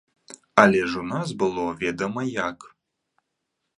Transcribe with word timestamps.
Але 0.61 0.79
ж 0.93 1.03
у 1.03 1.03
нас 1.11 1.33
было 1.43 1.67
ведама 1.83 2.23
як. 2.47 2.59